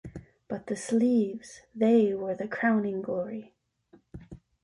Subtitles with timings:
[0.47, 3.53] But the sleeves— they were the crowning glory!